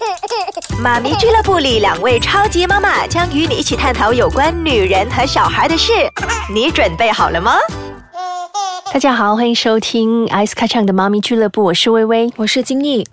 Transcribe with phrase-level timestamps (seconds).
[0.82, 5.92] 妈咪俱乐部里，两位超级妈妈将与你一起探讨有关女人和小孩的事。
[6.52, 7.52] 你准备好了吗？
[8.92, 13.06] 大家好，欢迎收听艾斯卡唱的妈咪俱乐部，我是微微，我是金毅。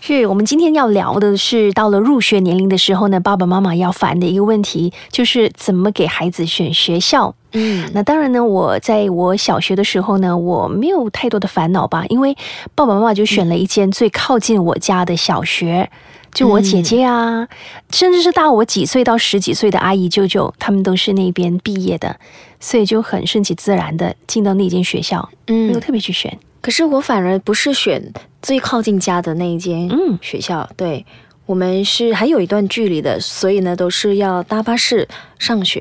[0.00, 7.34] 是我们今天要聊的是，到了入学年龄的时候呢，爸爸妈妈要烦的一个问题，就是怎么给孩子选学校。
[7.52, 12.34] 嗯，那当然呢，我在我小学的时候呢，我没有太多的烦恼吧，因为
[12.74, 15.90] 爸爸妈妈就选了一间最靠近我家的小学。
[16.32, 17.46] 就我姐姐啊，
[17.90, 22.18] 甚至是大我几岁到十几岁的阿姨舅舅，他们都是那边毕业的，
[22.60, 26.38] 所以就很顺其自然的进到那间学校，嗯没有特别去选。
[26.60, 28.12] 可是我反而不是选
[28.42, 29.88] 最靠近家的那一间
[30.20, 31.04] 学校，对。
[31.48, 35.08] 我们是还有一段距离的，所以呢都是要搭巴士
[35.38, 35.80] 上学。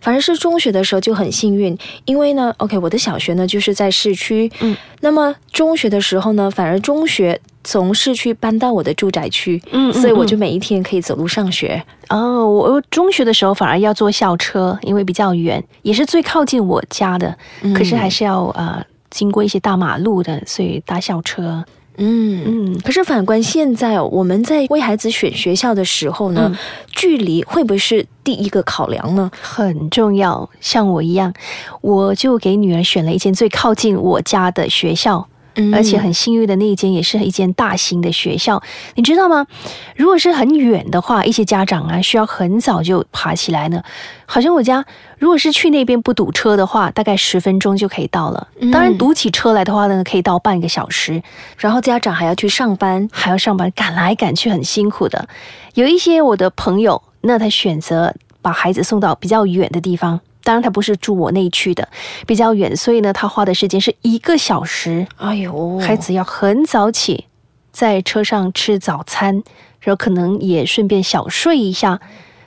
[0.00, 11.80] 反正是中学的时候就很幸运，因为呢，OK，我的小学呢就是在市区，嗯，那么中学的时候呢，反而中学从市区搬到我的住宅区，嗯，所以我就每一天可以走路上学。
[12.08, 17.38] 哦，我中学的时候反而要坐校车，因为比较远，也是最靠近我家的，
[17.72, 21.64] 可是还是要呃经过一些大马路的，所以搭校车。
[21.96, 26.56] 嗯嗯，可是反观现在哦，我们在为孩子选学校的时候呢，
[26.92, 29.30] 距离会不会是第一个考量呢？
[29.40, 30.48] 很重要。
[30.60, 31.32] 像我一样，
[31.80, 35.28] 我就给女儿选了一间最靠近我家的学校。
[35.72, 38.62] 而且很幸运的那一间也是一间大型的学校，
[38.94, 39.46] 你知道吗？
[39.96, 43.82] 如果是很远的话，一些家长啊需要很早就爬起来呢。
[44.26, 44.84] 好像我家
[45.18, 48.48] 如果是去那边不堵车的话，大概十分钟就可以到了。
[48.72, 51.22] 当然堵起车来的话呢，可以到半个小时。
[51.58, 55.28] 然后家长还要去上班，还要上班，赶来赶去很辛苦的。
[55.74, 60.20] 有一些我的朋友，那他选择把孩子送到比较远的地方。
[60.44, 61.88] 当然，他不是住我那一区的，
[62.26, 65.06] 比较远，所以呢，他花的时间是一个小时。
[65.16, 67.24] 哎呦，孩子要很早起，
[67.72, 69.42] 在车上吃早餐，
[69.80, 71.98] 然后可能也顺便小睡一下，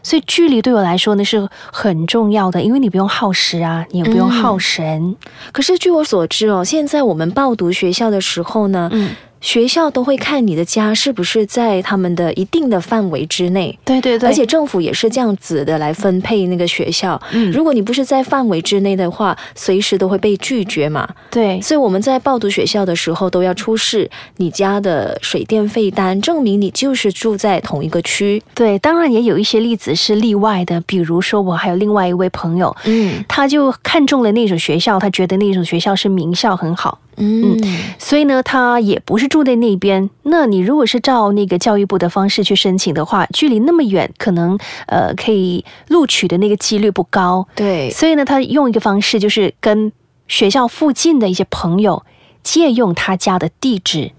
[0.03, 5.15] 所以距离对我来说呢是很重要的，因为你不用耗时啊，你也不用耗神。
[5.51, 9.15] 可是据我所知哦，现在我们报读学校的时候呢，嗯。
[9.39, 17.21] 学校都会看你的家是不是在他们的一定的范围之内，对对对，而且政府也是这样子的来分配那个学校。
[17.31, 21.07] 嗯，如果你不是在范围之内的话，随时都会被拒绝嘛。
[21.29, 28.41] 对，所以我们在报读学校的时候都要出示你家的水电费单，证明你就是住在同一个区。
[28.53, 36.99] 对，当然也有一些例子是例外的，比如说我还有另外一位朋友，嗯，他就看中了那所学校，他觉得那所学校是名校很好。
[37.19, 37.59] 嗯，
[37.97, 40.09] 所以呢，他也不是住在那边。
[40.23, 47.47] 那你如果是照那个教育部的方式去申请的话，距离那么远，可能呃可以录取的那个几率不高。
[47.55, 49.91] 对，所以呢，他用一个方式，就是跟
[50.27, 52.03] 学校附近的一些朋友
[52.43, 54.11] 借用他家的地址，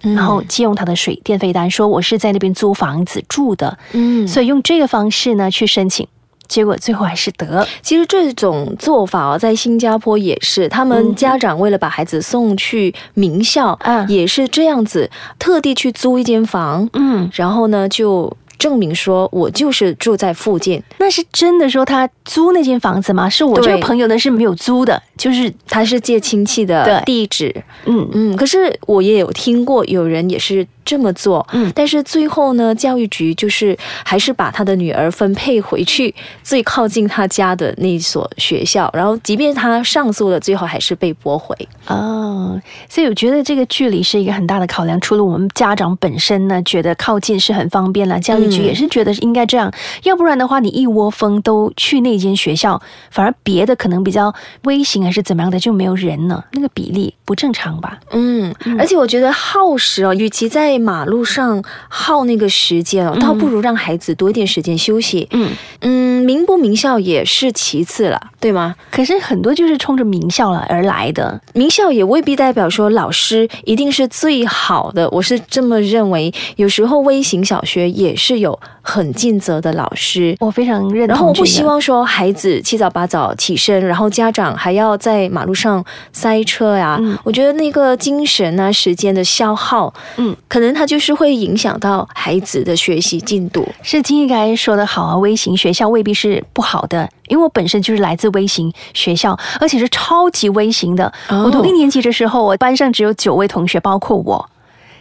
[0.00, 3.78] 然后借用他的水电费单，说我是在那边租房子住的。
[3.92, 6.08] 嗯，所以用这个方式呢去申请。
[6.50, 7.64] 结果最后还是得。
[7.80, 15.08] 其实这种做法哦，在新加坡也是，他们家长为了把孩子送去名校，嗯，也是这样子，
[15.38, 20.82] 特地去租一间房，嗯，然后呢就证明说我就是住在附近。
[20.98, 23.28] 那是真的说他租那间房子吗？
[23.28, 27.54] 是我这个朋友呢是没有租的，就是他是借亲戚的地址，
[27.86, 28.36] 嗯嗯。
[28.36, 30.66] 可是我也有听过有人也是。
[30.90, 36.12] 这么做，嗯，但是最后呢，教育局就是还是把他的女儿分配回去
[36.42, 41.56] 最靠近他家的那所学校，然后即便他上诉了，最后还是被驳回。
[41.86, 45.00] 哦，所以我觉得这个距离是一个很大的考量。
[45.00, 49.72] 除了我们家长本身呢，觉得靠近是很方便了，教育局也是觉得应该这样，
[50.02, 54.34] 要不然的话，你一窝蜂都去那间学校，反而别的可能比较
[54.64, 58.00] 微型还是怎么样的就没有人了，那个比例不正常吧？
[58.10, 65.28] 嗯，而且我觉得耗时哦，与其在马路上耗那个时间哦，倒不如让孩子多一点时间休息。
[65.32, 68.74] 嗯嗯，名不名校也是其次了，对吗？
[68.90, 75.08] 可是很多就是冲着名校了而来的，名校也未必代表说老师一定是最好的。
[75.10, 80.36] 我是这么认为，有时候微型小学也是有很尽责的老师。
[80.40, 81.08] 我非常认同。
[81.08, 87.00] 然后我不希望说孩子七早八早起身，然后家长还要在马路上塞车呀。
[87.24, 90.72] 我觉得那个精神啊、时间的消耗，嗯，可能。
[90.72, 93.68] 它就是会影响到孩子的学习进度。
[93.82, 101.12] 是金一该说的好啊，微型学校未必是不好的，因为我本身就是来自微型学校，而且是超级微型的。
[101.28, 104.48] 我读一年级的时候，我班上只有九位同学，包括我。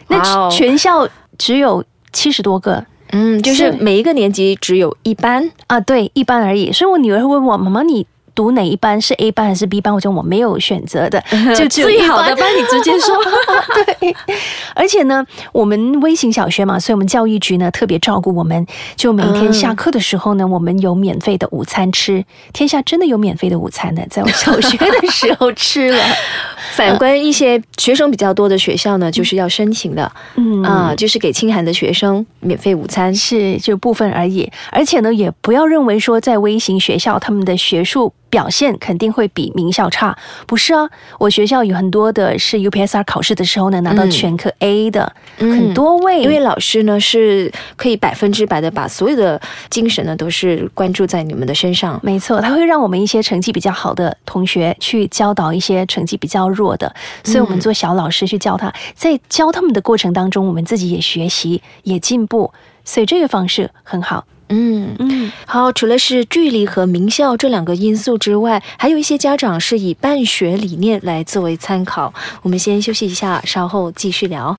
[0.07, 1.07] 那全校
[1.37, 6.71] 只有七十多个，嗯，就是每一个年级只有一班啊，对，一班而已。
[6.71, 8.07] 所以我女儿会问我：“妈妈，你？”
[8.39, 11.21] 读哪一班，是 A 班还是 B 班，我觉得我没有选择的，
[11.57, 13.13] 就最好的班你直接说。
[13.99, 14.15] 对，
[14.73, 18.65] 而且呢，我们微型小学嘛，所以我们教育局呢特别照顾我们，
[18.95, 22.23] 就每天下课的时候呢，我们有免费的午餐吃。
[22.53, 26.01] 天下真的有免费的午餐的，在我小学的时候吃了。
[26.71, 34.51] 反观一些学生比较多的学校呢，就是要申请的，嗯啊，就是给清寒的学生免费午餐，是就部分而已。
[34.71, 38.13] 而且呢，也不要认为说在微型学校他们的学术。
[38.29, 40.87] 表现肯定会比名校差，不是啊？
[41.17, 51.99] 我学校有很多的是 UPSR 考试的时候呢拿到全科 A 的，很多位，因为老师呢是可以百分之百的把所有的精神呢都是关注在你们的身上。
[52.03, 62.51] 没错，他会让我们一些成绩比较好的同学去教导一些成绩比较弱的，所以我们做小老师去教他，在教他们的过程当中，我们自己也学习也进步，
[62.83, 64.25] 所以这个方式很好。
[64.49, 65.71] 嗯嗯，好。
[65.71, 72.13] 除了是距离和名校这两个因素之外，还有一些家长是以办学理念来作为参考。
[72.41, 74.57] 我们先休息一下，稍后继续聊。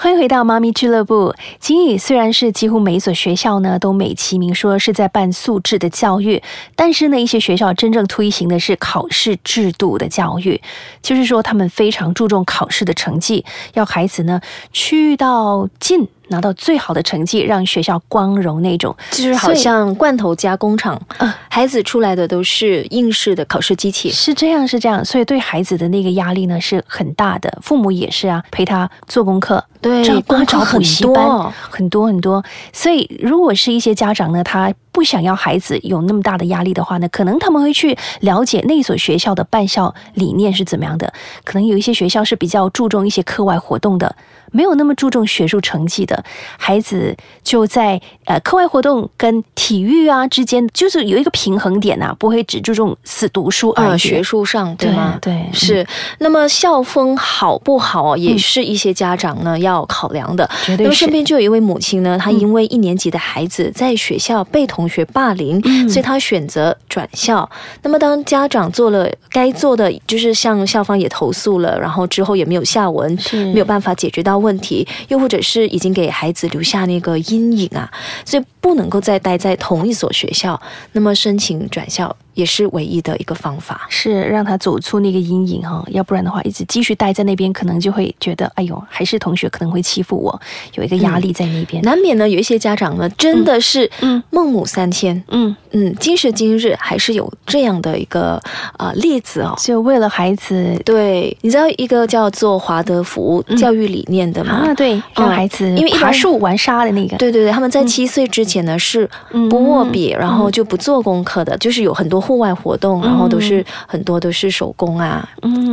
[0.00, 1.34] 欢迎回到妈咪俱乐部。
[1.58, 6.40] 今日虽然是几乎每一所学校呢都美其名说是在办素质的教育，
[6.76, 10.62] 但是呢一些学校真正推行的是考试制度的教育，
[11.02, 14.40] 就是说他们非常注重考试的成绩，要孩子呢
[14.72, 16.06] 去到进。
[16.28, 21.00] 拿到最好的成绩，让学校光荣那种，就是好像罐头加工厂，
[21.48, 27.58] 孩子出来的都是应试的考试机器，是这样是这样，所以对孩子的那个压力呢是很大的。
[27.62, 32.44] 父母也是啊，陪他做功课，对，光找补习班很多很多。
[32.72, 41.12] 所以如果是一些家长呢，他不想要孩子有那么大的压力的话呢，可能他们会去了解那所学校的办校理念是怎么样的。
[41.44, 44.14] 可能有一些学校是比较注重一些课外活动的。
[44.50, 46.24] 没有那么注重学术成绩的
[46.56, 55.18] 孩子，就在呃课外活动跟体育啊之间，就是有一个平衡点呐，不会只注重死读书啊学术上，对吗？
[55.20, 55.86] 对，是。
[56.20, 60.48] 那么校风好不好，也是一些家长呢要考量的。
[60.64, 60.94] 绝对是。
[60.94, 67.48] 身边就有一位母亲呢，她因为一年级的孩子在学校被同学霸凌，所以他选择转校。
[67.82, 73.16] 那么当家长做了该做的，就是向校方也投诉了，然后之后也没有下文，
[73.52, 74.38] 没有办法解决到。
[74.38, 77.90] 问题，又或者是已经给孩子留下那个阴影啊，
[78.24, 80.58] 所以不能够再待在同一所学校，
[80.92, 82.16] 那么申请转校。
[82.38, 90.40] 也是唯一的一个方法，是让他走出那个阴影哈，要不然的话，一直继续待在那边，可能就会觉得，哎呦，还是同学可能会欺负我，
[90.74, 92.28] 有一个压力在那边，难免呢。
[92.28, 95.56] 有一些家长呢，真的是嗯孟母三迁，嗯。
[95.72, 98.40] 嗯，今时今日还是有这样的一个
[98.78, 104.68] 啊例子哦，就为了孩子，对，你知道一个叫做华德福教育理念的吗？
[104.68, 109.08] 啊，对，让孩子因为爬树玩沙的那个，对对对，他们在七岁之前呢是
[109.50, 112.27] 不握笔，然后就不做功课的，就是有很多。
[112.28, 115.26] 户外活动，然后都是很多都是手工啊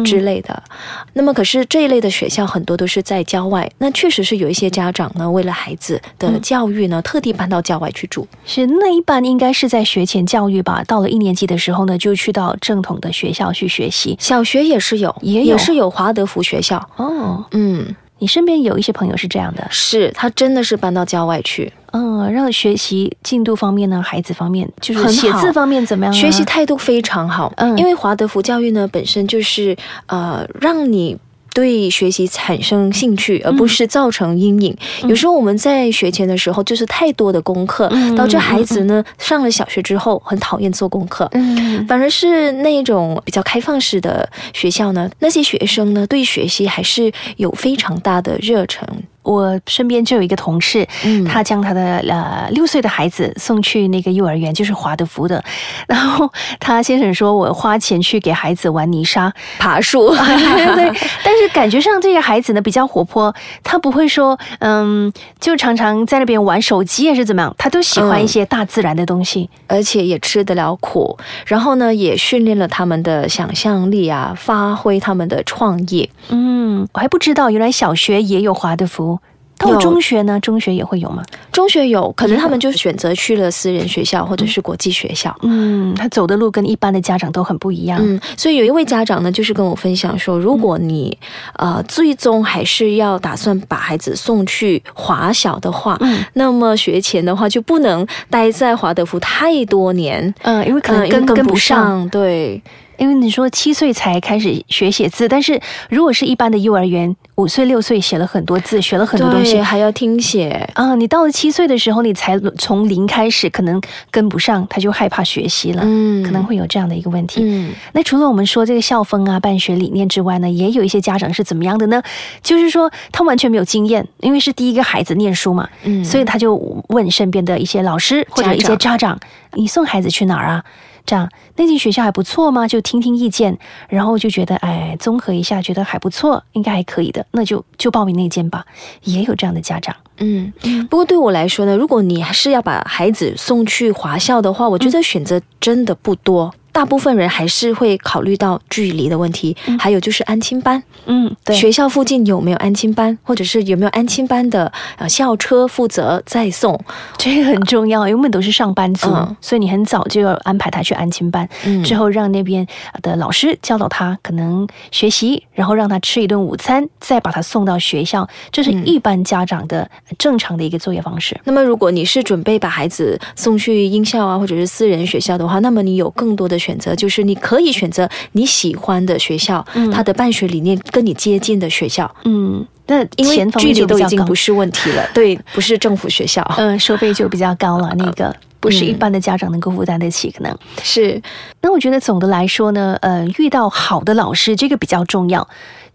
[0.06, 0.63] 之类的。
[1.12, 3.69] 那么，可是这一类的学校很多都是在郊外。
[3.80, 8.25] 那确实是有一些家长呢，为了孩子的教育呢，特地搬到郊外去住。
[8.46, 10.81] 是那一般应该是在学前教育吧？
[10.88, 14.16] 到了一年级的时候呢，就去到正统的学校去学习。
[14.18, 17.44] 小学也是有，也也是有华德福学校哦。
[17.51, 17.94] 嗯。
[18.19, 26.13] 你身边有一些朋友是这样的，是他真的是搬到郊外去，嗯，让学习进度方面呢，孩子方面就是写字方面怎么样？
[26.13, 29.75] 学习态度非常好，嗯，因为华德福教育呢本身就是
[30.07, 31.17] 呃让你。
[31.56, 34.75] 对学习产生兴趣，而不是造成阴影。
[35.07, 41.29] 有时候我们在学前的时候，就是太多的功课，导致孩子呢上了小学之后很讨厌做功课。
[41.32, 48.86] 嗯，反而是那种比较开放式的学校呢，那些学生呢对学习还是有非常大的热忱。
[49.24, 50.88] 我身边就有一个同事，
[51.27, 55.44] 他将他的呃六岁的孩子送去那个幼儿园，就是华德福的。
[55.89, 60.13] 然后他先生说：“我花钱去给孩子玩泥沙、爬树。
[60.13, 63.34] ”对，但是感觉上这个孩子呢比较活泼，
[63.64, 71.18] 他不会说嗯，就常常在那边玩手机还是怎么样，他都喜欢一些大自然的东西，而且也吃得了苦。
[71.46, 76.10] 然后呢，也训练了他们的想象力啊，发挥他们的创意。
[76.30, 79.20] 嗯，我还不知道原来小学也有华德福。
[79.57, 80.39] 到中学呢？
[80.39, 81.24] 中学也会有吗？
[81.51, 85.35] 中学有可能他们就选择去了私人学校或者是国际学校。
[85.41, 88.00] 嗯，他走的路跟一般的家长都很不一样。
[88.01, 91.17] 嗯，所以有一位家长呢，就是跟我分享说，如果你
[91.57, 100.33] 呃最终还是要打算把孩子送去华小的话，嗯，那么学前的话就不能待在华德福太多年。
[100.41, 102.07] 嗯，因为可能跟跟不上。
[102.09, 102.62] 对。
[102.98, 105.60] 因为你说七岁才开始学写字，但是
[105.90, 110.96] 如果是一般的幼儿园，五岁六岁写了很多字，学了很多东西，还要听写啊。
[110.96, 117.42] 你到了七岁的时候，你才从零开始，可能跟不上，他就害怕学习了，嗯，可能会有这样的一个问题。
[117.44, 122.02] 嗯，那除了我们说这个校风啊、办学理念之外呢，也有一些家长是怎么样的呢？
[122.42, 126.56] 就是说他完全没有经验，因为是第一个孩子念书嘛，嗯，所以他就
[126.88, 129.20] 问身边的一些老师或者一些家长
[129.54, 130.64] ：“你送孩子去哪儿啊？”
[131.05, 132.67] 这样那间学校还不错吗？
[132.67, 133.57] 就听听意见，
[133.88, 138.65] 然后就觉得哎，综合一下，觉得还不错，应该还可以的，那就就报名那间吧。
[139.03, 140.51] 也有这样的家长，嗯。
[140.89, 146.53] 不过对我来说呢，如果你还是要把孩子送去华校的话，我觉得选择真的不多。
[146.72, 150.84] 大部分人还是会考虑到距离的问题，还有就是安亲班。
[151.05, 156.77] 嗯，对，学校附近有没有安亲班，或者是有没有安亲班的呃校车负责再送，
[157.17, 158.01] 这个很重要。
[158.01, 159.07] 因为我们都是上班族，
[159.39, 161.48] 所以你很早就要安排他去安亲班，
[161.81, 162.67] 之后让那边
[163.01, 168.27] 的老师教导他可能学习，然后让他吃一顿午餐，再把他送到学校。
[168.51, 171.39] 这是一般家长的正常的一个作业方式。
[171.45, 176.55] 那么，如果你是准备把孩子送去英校啊，或者是私人学校的话，那么你有更多的。
[176.65, 182.09] 选择就是你可以选择你喜欢的学校，它的办学理念跟你接近的学校。
[182.24, 191.21] 嗯，那因为距离都已经不是问题了， 对，不是政府学校，嗯，收费就比较高了，那个不是一般的家长能够负担得起，可能是。
[191.62, 195.47] 那我觉得总的来说呢，呃，遇到好的老师这个比较重要。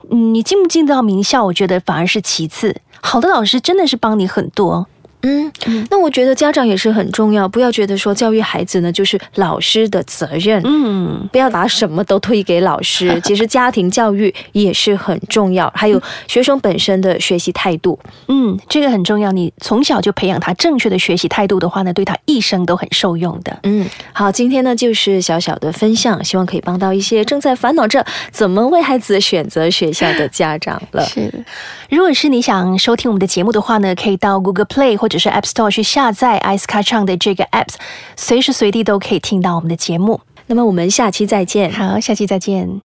[0.09, 2.80] 你进不进到名校，我觉得反而是其次。
[3.02, 4.87] 好的老师真的是帮你很多。
[5.22, 5.52] 嗯，
[5.90, 13.20] 那我觉得家长也是很重要，不要觉得说教育孩子呢就是老师的责任，嗯，不要把什么都推给老师。
[13.22, 17.98] 其实家庭教育也是很重要，还有学生本身的学习态度，
[18.28, 19.30] 嗯，这个很重要。
[19.30, 23.58] 你从小就培养他正确的学习态度的话呢，对他一生都很受用的。
[23.64, 31.04] 嗯，好，今天呢就是小小的分享，希望可以帮到一些正在烦恼着怎么为孩子选择学校的家长了。
[31.04, 31.44] 是，
[31.90, 35.09] 如果是你想收听我们的节目的话呢，可以到 Google Play 或。
[35.10, 37.74] 只是 App Store 去下载 Ice c a t c h 的这个 Apps，
[38.16, 40.20] 随时随地都可以听到我们的节目。
[40.46, 41.70] 那么我们下期再见。
[41.70, 42.70] 好，下期再见。